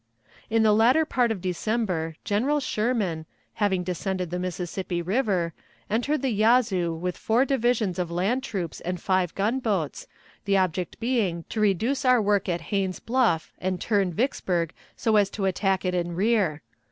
[0.49, 3.27] In the latter part of December General Sherman,
[3.61, 5.53] having descended the Mississippi River,
[5.91, 10.07] entered the Yazoo with four divisions of land troops and five gunboats,
[10.45, 15.29] the object being to reduce our work at Haines's Bluff and turn Vicksburg so as
[15.29, 16.63] to attack it in rear.